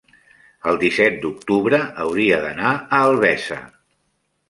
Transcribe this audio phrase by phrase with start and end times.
[0.71, 3.63] el disset d'octubre hauria d'anar a Albesa.